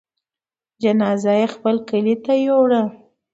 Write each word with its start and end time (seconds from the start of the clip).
جنازه 0.81 1.33
يې 1.39 1.47
خپل 1.55 1.75
کلي 1.89 2.15
ته 2.25 2.33
يووړه. 2.45 2.81